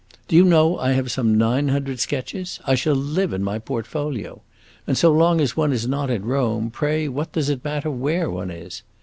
[0.27, 2.59] Do you know I have some nine hundred sketches?
[2.65, 4.41] I shall live in my portfolio.
[4.87, 8.27] And so long as one is not in Rome, pray what does it matter where
[8.27, 8.81] one is?